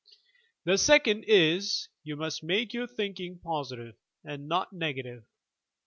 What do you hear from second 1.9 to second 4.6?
You must make your thinking positive and